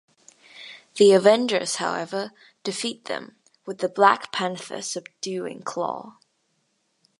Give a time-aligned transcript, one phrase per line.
[0.95, 2.31] The Avengers, however,
[2.63, 3.35] defeat them,
[3.67, 6.17] with the Black Panther subduing Klaw.